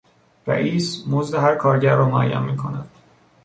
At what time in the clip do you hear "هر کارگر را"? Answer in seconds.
1.35-2.09